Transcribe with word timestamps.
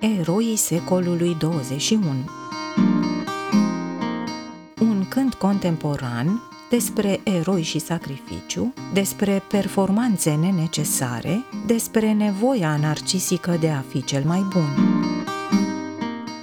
Eroii 0.00 0.56
secolului 0.56 1.36
21 1.38 2.04
Un 4.80 5.08
cânt 5.08 5.34
contemporan 5.34 6.42
despre 6.70 7.20
eroi 7.22 7.62
și 7.62 7.78
sacrificiu, 7.78 8.72
despre 8.92 9.42
performanțe 9.48 10.34
nenecesare, 10.34 11.44
despre 11.66 12.12
nevoia 12.12 12.76
narcisică 12.76 13.56
de 13.60 13.68
a 13.68 13.80
fi 13.88 14.04
cel 14.04 14.22
mai 14.24 14.46
bun. 14.52 14.68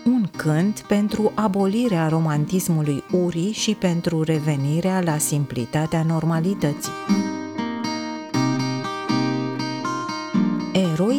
Un 0.05 0.25
cânt 0.37 0.79
pentru 0.87 1.31
abolirea 1.35 2.07
romantismului 2.07 3.03
urii 3.11 3.51
și 3.51 3.71
pentru 3.73 4.23
revenirea 4.23 5.01
la 5.01 5.17
simplitatea 5.17 6.03
normalității. 6.03 6.91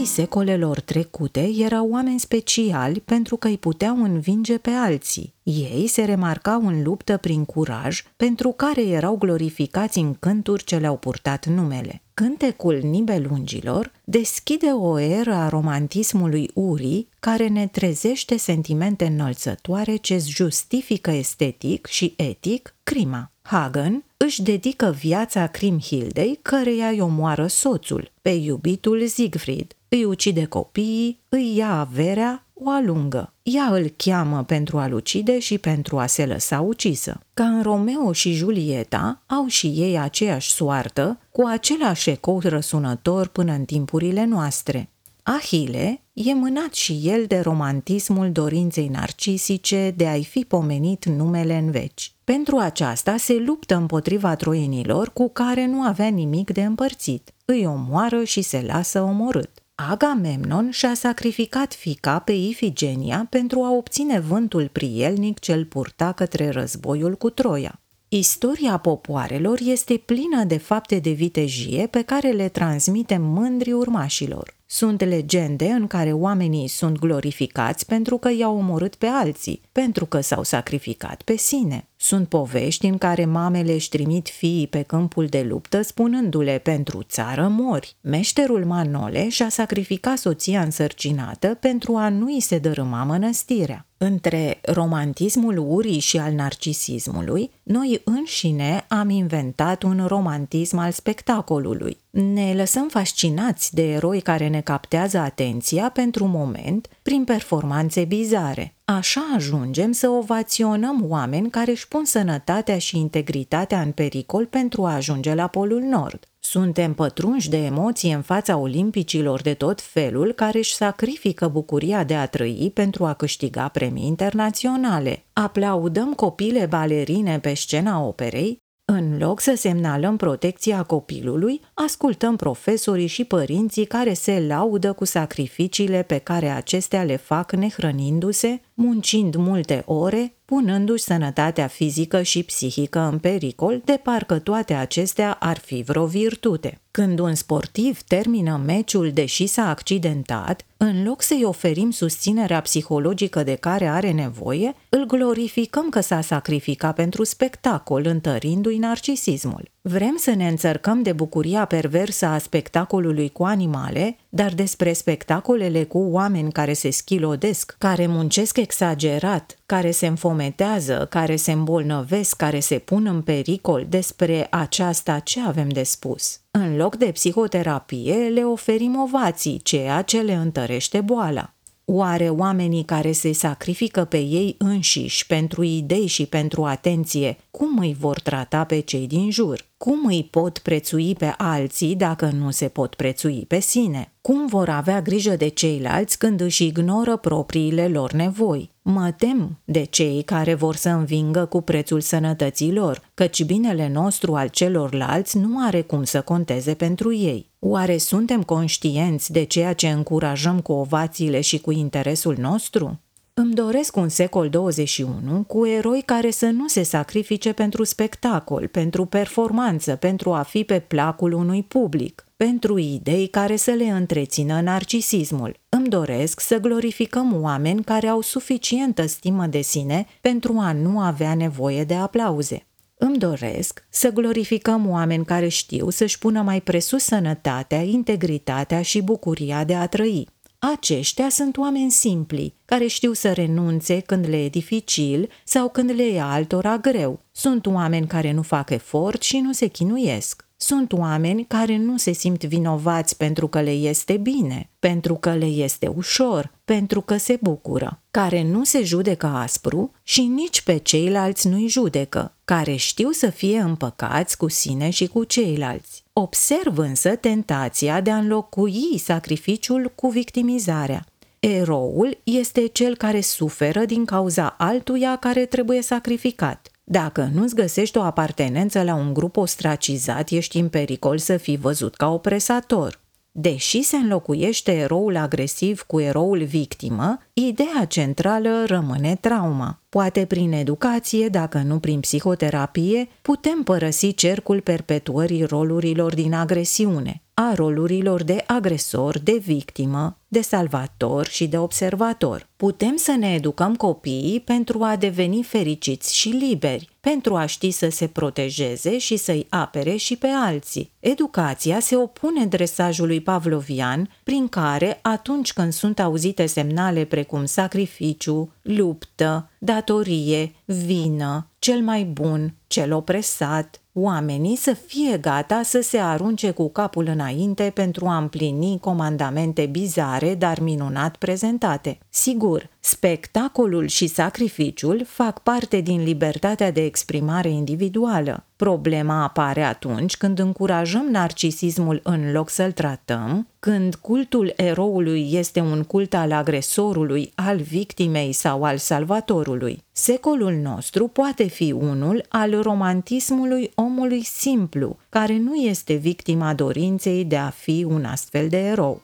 Secolelor 0.07 0.81
trecute 0.81 1.51
erau 1.59 1.91
oameni 1.91 2.21
speciali 2.21 3.01
pentru 3.01 3.37
că 3.37 3.49
îi 3.49 3.59
puteau 3.59 4.03
învinge 4.03 4.59
pe 4.59 4.71
alții. 4.71 5.35
Ei 5.43 5.87
se 5.87 6.05
remarcau 6.05 6.67
în 6.67 6.83
luptă 6.83 7.17
prin 7.17 7.45
curaj, 7.45 8.03
pentru 8.17 8.51
care 8.51 8.83
erau 8.83 9.17
glorificați 9.17 9.99
în 9.99 10.15
cânturi 10.15 10.65
ce 10.65 10.77
le-au 10.77 10.97
purtat 10.97 11.47
numele. 11.47 12.03
Cântecul 12.15 12.81
Nibelungilor 12.83 13.93
deschide 14.05 14.67
o 14.67 14.99
eră 14.99 15.35
a 15.35 15.49
romantismului 15.49 16.51
urii 16.55 17.09
care 17.21 17.49
ne 17.49 17.67
trezește 17.67 18.37
sentimente 18.37 19.07
înălțătoare 19.07 19.97
ce 19.97 20.19
justifică 20.19 21.11
estetic 21.11 21.87
și 21.87 22.15
etic 22.17 22.75
crima. 22.83 23.31
Hagen 23.43 24.05
își 24.17 24.43
dedică 24.43 24.95
viața 24.99 25.47
Crimhildei, 25.47 26.39
căreia 26.43 26.89
îi 26.89 27.01
omoară 27.01 27.47
soțul, 27.47 28.13
pe 28.23 28.31
iubitul 28.31 29.07
Siegfried, 29.07 29.76
îi 29.89 30.05
ucide 30.05 30.45
copiii, 30.45 31.21
îi 31.29 31.57
ia 31.57 31.79
averea, 31.79 32.47
o 32.55 32.71
alungă. 32.71 33.33
Ea 33.43 33.65
îl 33.65 33.93
cheamă 33.97 34.45
pentru 34.45 34.79
a-l 34.79 34.93
ucide 34.93 35.39
și 35.39 35.59
pentru 35.59 35.99
a 35.99 36.07
se 36.07 36.27
lăsa 36.27 36.61
ucisă. 36.61 37.21
Ca 37.35 37.45
în 37.45 37.63
Romeo 37.63 38.13
și 38.13 38.33
Julieta, 38.33 39.23
au 39.27 39.47
și 39.47 39.67
ei 39.67 39.99
aceeași 39.99 40.51
soartă, 40.51 41.19
cu 41.31 41.47
același 41.47 42.11
ecou 42.11 42.41
răsunător 42.45 43.27
până 43.27 43.53
în 43.53 43.65
timpurile 43.65 44.25
noastre. 44.25 44.91
Ahile 45.23 46.01
e 46.13 46.35
mânat 46.35 46.75
și 46.75 47.01
el 47.05 47.25
de 47.27 47.39
romantismul 47.39 48.33
dorinței 48.33 48.89
narcisice 48.89 49.95
de 49.97 50.07
a-i 50.07 50.25
fi 50.25 50.45
pomenit 50.45 51.05
numele 51.05 51.57
în 51.57 51.71
veci. 51.71 52.13
Pentru 52.25 52.57
aceasta 52.57 53.17
se 53.17 53.35
luptă 53.47 53.75
împotriva 53.75 54.35
troienilor 54.37 55.11
cu 55.13 55.29
care 55.29 55.67
nu 55.67 55.83
avea 55.83 56.09
nimic 56.09 56.51
de 56.51 56.63
împărțit. 56.63 57.35
Îi 57.45 57.67
omoară 57.67 58.25
și 58.25 58.43
se 58.43 58.65
lasă 58.67 59.03
omorât. 59.03 59.51
Agamemnon 59.79 60.71
și-a 60.71 60.95
sacrificat 60.95 61.75
fica 61.75 62.19
pe 62.19 62.33
Ifigenia 62.33 63.27
pentru 63.31 63.63
a 63.63 63.71
obține 63.71 64.21
vântul 64.21 64.69
prielnic 64.73 65.39
ce 65.39 65.53
îl 65.53 65.65
purta 65.65 66.13
către 66.13 66.49
războiul 66.49 67.15
cu 67.15 67.31
Troia. 67.31 67.81
Istoria 68.09 68.77
popoarelor 68.77 69.59
este 69.63 69.97
plină 69.97 70.45
de 70.45 70.57
fapte 70.57 70.99
de 70.99 71.11
vitejie 71.11 71.87
pe 71.87 72.03
care 72.03 72.31
le 72.31 72.49
transmitem 72.49 73.23
mândri 73.23 73.73
urmașilor. 73.73 74.55
Sunt 74.67 75.05
legende 75.05 75.67
în 75.67 75.87
care 75.87 76.13
oamenii 76.13 76.69
sunt 76.69 76.99
glorificați 76.99 77.87
pentru 77.87 78.19
că 78.19 78.31
i-au 78.31 78.57
omorât 78.57 78.95
pe 78.95 79.07
alții, 79.07 79.61
pentru 79.73 80.07
că 80.07 80.21
s-au 80.21 80.43
sacrificat 80.43 81.23
pe 81.23 81.37
sine. 81.37 81.89
Sunt 82.07 82.29
povești 82.29 82.87
în 82.87 82.99
care 82.99 83.25
mamele 83.25 83.73
își 83.73 83.89
trimit 83.89 84.29
fiii 84.29 84.67
pe 84.67 84.83
câmpul 84.83 85.27
de 85.27 85.43
luptă 85.43 85.83
spunându-le 85.83 86.59
pentru 86.59 87.03
țară 87.03 87.49
mori. 87.49 87.97
Meșterul 88.01 88.65
Manole 88.65 89.29
și-a 89.29 89.49
sacrificat 89.49 90.19
soția 90.19 90.61
însărcinată 90.63 91.55
pentru 91.61 91.97
a 91.97 92.09
nu-i 92.09 92.41
se 92.41 92.59
dărâma 92.59 93.05
mănăstirea. 93.05 93.87
Între 93.99 94.61
romantismul 94.63 95.65
urii 95.69 95.99
și 95.99 96.19
al 96.19 96.33
narcisismului, 96.33 97.51
noi 97.63 98.01
înșine 98.05 98.85
am 98.89 99.11
inventat 99.11 99.83
un 99.83 100.05
romantism 100.07 100.79
al 100.79 100.91
spectacolului. 100.91 101.99
Ne 102.11 102.55
lăsăm 102.55 102.89
fascinați 102.89 103.75
de 103.75 103.93
eroi 103.93 104.21
care 104.21 104.49
ne 104.49 104.61
captează 104.61 105.19
atenția 105.19 105.91
pentru 105.91 106.27
moment 106.27 106.89
prin 107.07 107.25
performanțe 107.25 108.05
bizare. 108.05 108.75
Așa 108.85 109.21
ajungem 109.35 109.93
să 109.93 110.09
ovaționăm 110.09 111.05
oameni 111.09 111.51
care 111.51 111.71
își 111.71 111.89
pun 111.89 112.05
sănătatea 112.05 112.79
și 112.79 112.99
integritatea 112.99 113.81
în 113.81 113.93
pericol 113.93 114.47
pentru 114.47 114.85
a 114.85 114.95
ajunge 114.95 115.35
la 115.35 115.47
Polul 115.47 115.81
Nord. 115.81 116.25
Suntem 116.39 116.95
pătrunși 116.95 117.49
de 117.49 117.57
emoții 117.57 118.13
în 118.13 118.23
fața 118.23 118.57
olimpicilor 118.57 119.43
de 119.43 119.55
tot 119.55 119.81
felul 119.81 120.33
care 120.33 120.59
își 120.59 120.75
sacrifică 120.75 121.49
bucuria 121.49 122.05
de 122.05 122.15
a 122.15 122.27
trăi 122.27 122.71
pentru 122.75 123.05
a 123.05 123.13
câștiga 123.15 123.69
premii 123.69 124.07
internaționale. 124.07 125.25
Aplaudăm 125.33 126.13
copile 126.15 126.67
balerine 126.67 127.39
pe 127.39 127.55
scena 127.55 128.03
operei 128.03 128.65
în 128.93 129.19
loc 129.19 129.41
să 129.41 129.55
semnalăm 129.57 130.17
protecția 130.17 130.83
copilului, 130.83 131.61
ascultăm 131.75 132.37
profesorii 132.37 133.07
și 133.07 133.25
părinții 133.25 133.85
care 133.85 134.13
se 134.13 134.45
laudă 134.47 134.93
cu 134.93 135.05
sacrificiile 135.05 136.03
pe 136.03 136.19
care 136.19 136.49
acestea 136.49 137.03
le 137.03 137.17
fac 137.17 137.53
nehrănindu-se, 137.53 138.61
muncind 138.77 139.35
multe 139.35 139.83
ore, 139.87 140.35
punându-și 140.45 141.03
sănătatea 141.03 141.67
fizică 141.67 142.23
și 142.23 142.43
psihică 142.43 142.99
în 142.99 143.19
pericol, 143.19 143.83
de 143.85 144.01
parcă 144.03 144.39
toate 144.39 144.75
acestea 144.75 145.33
ar 145.33 145.59
fi 145.59 145.83
vreo 145.83 146.07
virtute. 146.07 146.81
Când 146.91 147.19
un 147.19 147.35
sportiv 147.35 148.03
termină 148.03 148.63
meciul 148.67 149.11
deși 149.13 149.47
s-a 149.47 149.69
accidentat, 149.69 150.67
în 150.77 151.05
loc 151.05 151.23
să-i 151.23 151.45
oferim 151.45 151.91
susținerea 151.91 152.61
psihologică 152.61 153.43
de 153.43 153.55
care 153.55 153.87
are 153.87 154.13
nevoie, 154.13 154.75
îl 154.89 155.07
glorificăm 155.07 155.89
că 155.89 156.01
s-a 156.01 156.21
sacrificat 156.21 156.95
pentru 156.95 157.25
spectacol, 157.25 158.07
întărindu-i 158.07 158.79
narcisismul. 158.79 159.71
Vrem 159.89 160.17
să 160.19 160.35
ne 160.35 160.49
înțărcăm 160.49 161.03
de 161.03 161.13
bucuria 161.13 161.65
perversă 161.65 162.27
a 162.27 162.39
spectacolului 162.39 163.29
cu 163.29 163.45
animale, 163.45 164.17
dar 164.29 164.55
despre 164.55 164.93
spectacolele 164.93 165.85
cu 165.85 165.99
oameni 165.99 166.53
care 166.53 166.73
se 166.73 166.91
schilodesc, 166.91 167.75
care 167.79 168.07
muncesc 168.07 168.57
exagerat, 168.57 169.59
care 169.67 169.91
se 169.91 170.07
înfometează, 170.07 171.07
care 171.11 171.37
se 171.37 171.53
îmbolnăvesc, 171.53 172.37
care 172.37 172.61
se 172.61 172.79
pun 172.79 173.07
în 173.07 173.23
pericol, 173.23 173.87
despre 173.89 174.47
aceasta 174.51 175.19
ce 175.19 175.41
avem 175.41 175.69
de 175.69 175.83
spus? 175.83 176.41
În 176.51 176.77
loc 176.77 176.97
de 176.97 177.07
psihoterapie, 177.07 178.15
le 178.15 178.43
oferim 178.43 179.01
ovații, 179.01 179.61
ceea 179.63 180.03
ce 180.03 180.21
le 180.21 180.35
întărește 180.35 181.01
boala. 181.01 181.56
Oare 181.89 182.29
oamenii 182.31 182.85
care 182.85 183.13
se 183.13 183.33
sacrifică 183.33 184.05
pe 184.05 184.17
ei 184.17 184.55
înșiși 184.59 185.27
pentru 185.27 185.63
idei 185.63 186.07
și 186.07 186.27
pentru 186.27 186.65
atenție, 186.65 187.37
cum 187.51 187.79
îi 187.79 187.97
vor 187.99 188.21
trata 188.21 188.65
pe 188.65 188.81
cei 188.81 189.07
din 189.07 189.31
jur? 189.31 189.65
Cum 189.77 190.07
îi 190.07 190.29
pot 190.31 190.59
prețui 190.59 191.15
pe 191.15 191.35
alții 191.37 191.97
dacă 191.97 192.31
nu 192.31 192.51
se 192.51 192.69
pot 192.69 192.95
prețui 192.95 193.45
pe 193.49 193.61
sine? 193.61 194.13
Cum 194.21 194.47
vor 194.47 194.69
avea 194.69 195.03
grijă 195.03 195.37
de 195.37 195.49
ceilalți 195.49 196.19
când 196.19 196.41
își 196.41 196.65
ignoră 196.65 197.17
propriile 197.17 197.89
lor 197.89 198.13
nevoi? 198.13 198.76
Mă 198.89 199.11
tem 199.11 199.59
de 199.65 199.85
cei 199.85 200.23
care 200.23 200.55
vor 200.55 200.77
să 200.77 200.89
învingă 200.89 201.45
cu 201.45 201.61
prețul 201.61 202.01
sănătății 202.01 202.73
lor, 202.73 203.11
căci 203.15 203.45
binele 203.45 203.89
nostru 203.89 204.35
al 204.35 204.49
celorlalți 204.49 205.39
nu 205.39 205.65
are 205.67 205.83
cum 205.83 206.05
să 206.05 206.21
conteze 206.21 206.75
pentru 206.75 207.15
ei. 207.15 207.51
Oare 207.59 207.99
suntem 207.99 208.43
conștienți 208.43 209.33
de 209.33 209.45
ceea 209.45 209.73
ce 209.73 209.89
încurajăm 209.89 210.61
cu 210.61 210.73
ovațiile 210.73 211.41
și 211.41 211.59
cu 211.59 211.71
interesul 211.71 212.37
nostru? 212.39 213.01
Îmi 213.35 213.55
doresc 213.55 213.97
un 213.97 214.09
secol 214.09 214.49
21 214.49 215.45
cu 215.47 215.67
eroi 215.67 216.03
care 216.05 216.31
să 216.31 216.47
nu 216.47 216.69
se 216.69 216.83
sacrifice 216.83 217.53
pentru 217.53 217.85
spectacol, 217.85 218.67
pentru 218.67 219.05
performanță, 219.05 219.97
pentru 219.97 220.33
a 220.33 220.43
fi 220.43 220.65
pe 220.65 220.79
placul 220.79 221.33
unui 221.33 221.63
public, 221.63 222.26
pentru 222.37 222.79
idei 222.79 223.27
care 223.27 223.57
să 223.57 223.71
le 223.71 223.91
întrețină 223.91 224.61
narcisismul. 224.61 225.57
Îmi 225.69 225.89
doresc 225.89 226.41
să 226.41 226.59
glorificăm 226.59 227.43
oameni 227.43 227.85
care 227.85 228.07
au 228.07 228.21
suficientă 228.21 229.07
stimă 229.07 229.47
de 229.47 229.61
sine 229.61 230.07
pentru 230.21 230.57
a 230.59 230.73
nu 230.73 231.01
avea 231.01 231.35
nevoie 231.35 231.85
de 231.85 231.95
aplauze. 231.95 232.67
Îmi 232.99 233.19
doresc 233.19 233.87
să 233.91 234.11
glorificăm 234.11 234.91
oameni 234.91 235.25
care 235.25 235.49
știu 235.49 235.91
să-și 235.91 236.19
pună 236.19 236.43
mai 236.43 236.61
presus 236.61 237.03
sănătatea, 237.03 237.83
integritatea 237.83 238.83
și 238.83 239.03
bucuria 239.03 239.65
de 239.65 239.75
a 239.75 239.87
trăi. 239.87 240.29
Aceștia 240.59 241.29
sunt 241.29 241.57
oameni 241.57 241.91
simpli, 241.91 242.55
care 242.65 242.87
știu 242.87 243.13
să 243.13 243.33
renunțe 243.33 244.01
când 244.01 244.29
le 244.29 244.45
e 244.45 244.49
dificil 244.49 245.29
sau 245.45 245.69
când 245.69 245.91
le 245.91 246.03
e 246.03 246.21
altora 246.21 246.79
greu. 246.79 247.21
Sunt 247.33 247.67
oameni 247.67 248.07
care 248.07 248.33
nu 248.33 248.43
fac 248.43 248.71
efort 248.71 249.23
și 249.23 249.39
nu 249.39 249.53
se 249.53 249.67
chinuiesc. 249.67 250.46
Sunt 250.59 250.93
oameni 250.93 251.45
care 251.45 251.77
nu 251.77 251.97
se 251.97 252.13
simt 252.13 252.45
vinovați 252.45 253.17
pentru 253.17 253.49
că 253.49 253.61
le 253.61 253.71
este 253.71 254.17
bine, 254.17 254.71
pentru 254.79 255.15
că 255.15 255.35
le 255.35 255.45
este 255.45 255.87
ușor, 255.87 256.53
pentru 256.65 257.01
că 257.01 257.17
se 257.17 257.39
bucură, 257.43 258.03
care 258.11 258.43
nu 258.43 258.65
se 258.65 258.83
judecă 258.83 259.27
aspru 259.27 259.93
și 260.03 260.23
nici 260.23 260.63
pe 260.63 260.77
ceilalți 260.77 261.49
nu-i 261.49 261.69
judecă, 261.69 262.35
care 262.45 262.77
știu 262.77 263.11
să 263.11 263.31
fie 263.31 263.59
împăcați 263.59 264.37
cu 264.37 264.49
sine 264.49 264.91
și 264.91 265.07
cu 265.07 265.25
ceilalți. 265.25 266.05
Observ 266.13 266.79
însă 266.79 267.17
tentația 267.17 268.01
de 268.01 268.11
a 268.11 268.17
înlocui 268.17 268.99
sacrificiul 268.99 269.93
cu 269.95 270.09
victimizarea. 270.09 271.05
Eroul 271.41 272.19
este 272.25 272.67
cel 272.67 272.97
care 272.97 273.21
suferă 273.21 273.85
din 273.85 274.05
cauza 274.05 274.55
altuia 274.59 275.17
care 275.17 275.47
trebuie 275.47 275.83
sacrificat. 275.83 276.71
Dacă 276.89 277.31
nu-ți 277.33 277.55
găsești 277.55 277.99
o 277.99 278.03
apartenență 278.03 278.83
la 278.83 278.95
un 278.95 279.13
grup 279.13 279.37
ostracizat, 279.37 280.31
ești 280.31 280.59
în 280.59 280.69
pericol 280.69 281.19
să 281.19 281.37
fii 281.37 281.57
văzut 281.57 281.95
ca 281.95 282.09
opresator. 282.13 283.01
Deși 283.31 283.83
se 283.83 283.97
înlocuiește 283.97 284.73
eroul 284.73 285.17
agresiv 285.17 285.83
cu 285.83 286.01
eroul 286.01 286.45
victimă, 286.45 287.19
ideea 287.33 287.85
centrală 287.89 288.65
rămâne 288.67 289.17
trauma. 289.21 289.81
Poate 289.97 290.25
prin 290.25 290.53
educație, 290.53 291.29
dacă 291.29 291.59
nu 291.59 291.79
prin 291.79 292.01
psihoterapie, 292.01 293.09
putem 293.23 293.63
părăsi 293.63 294.15
cercul 294.15 294.61
perpetuării 294.61 295.45
rolurilor 295.45 296.15
din 296.15 296.33
agresiune, 296.33 297.23
a 297.35 297.55
rolurilor 297.55 298.23
de 298.23 298.45
agresor, 298.47 299.19
de 299.19 299.43
victimă, 299.45 300.19
de 300.29 300.41
salvator 300.41 301.27
și 301.27 301.47
de 301.47 301.59
observator. 301.59 302.49
Putem 302.57 302.97
să 302.97 303.17
ne 303.19 303.35
educăm 303.35 303.77
copiii 303.77 304.41
pentru 304.41 304.83
a 304.83 304.97
deveni 304.97 305.43
fericiți 305.43 306.15
și 306.15 306.29
liberi, 306.29 306.89
pentru 307.01 307.37
a 307.37 307.47
ști 307.47 307.71
să 307.71 307.89
se 307.91 308.07
protejeze 308.07 308.99
și 308.99 309.17
să-i 309.17 309.47
apere 309.49 309.97
și 309.97 310.17
pe 310.17 310.27
alții. 310.27 310.91
Educația 311.01 311.81
se 311.81 311.97
opune 311.97 312.47
dresajului 312.47 313.21
pavlovian, 313.21 314.11
prin 314.23 314.49
care, 314.49 314.99
atunci 315.03 315.53
când 315.53 315.73
sunt 315.73 316.01
auzite 316.01 316.47
semnale 316.47 317.05
precum 317.05 317.45
sacrificiu, 317.45 318.53
luptă, 318.63 319.51
datorie, 319.87 320.53
vină, 320.65 321.51
cel 321.59 321.81
mai 321.81 322.05
bun, 322.05 322.55
cel 322.77 322.93
opresat, 322.93 323.81
oamenii 323.93 324.57
să 324.57 324.73
fie 324.73 325.19
gata 325.19 325.63
să 325.63 325.81
se 325.81 325.99
arunce 325.99 326.51
cu 326.51 326.71
capul 326.71 327.07
înainte 327.07 327.71
pentru 327.75 328.07
a 328.07 328.17
împlini 328.17 328.79
comandamente 328.81 329.67
bizare, 329.67 330.35
dar 330.35 330.61
minunat 330.61 331.17
prezentate. 331.17 331.99
Sigur, 332.09 332.69
spectacolul 332.81 333.87
și 333.87 334.07
sacrificiul 334.07 335.05
fac 335.07 335.43
parte 335.43 335.81
din 335.81 336.03
libertatea 336.03 336.71
de 336.71 336.85
exprimare 336.85 337.49
individuală. 337.49 338.45
Problema 338.57 339.23
apare 339.23 339.63
atunci 339.63 340.17
când 340.17 340.39
încurajăm 340.39 341.07
narcisismul 341.11 342.01
în 342.03 342.33
loc 342.33 342.49
să-l 342.49 342.73
tratăm, 342.73 343.49
când 343.59 343.95
cultul 343.95 344.53
eroului 344.57 345.29
este 345.33 345.61
un 345.61 345.83
cult 345.83 346.15
al 346.15 346.33
agresorului, 346.33 347.33
al 347.35 347.57
victimei 347.57 348.33
sau 348.33 348.65
al 348.65 348.77
salvatorului. 348.77 349.85
Secolul 349.93 350.53
nostru 350.53 351.09
poate 351.09 351.47
fi 351.47 351.73
unul 351.73 352.25
al 352.29 352.53
romantismului 352.67 353.71
omului 353.75 354.25
simplu, 354.25 354.97
care 355.09 355.39
nu 355.39 355.55
este 355.55 355.95
victima 355.95 356.55
dorinței 356.55 357.25
de 357.25 357.37
a 357.37 357.51
fi 357.51 357.87
un 357.89 358.05
astfel 358.05 358.49
de 358.49 358.57
erou. 358.57 359.03